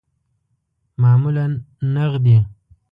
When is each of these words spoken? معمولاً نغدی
معمولاً 1.01 1.47
نغدی 1.95 2.37